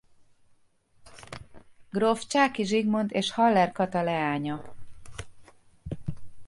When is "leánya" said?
4.01-4.73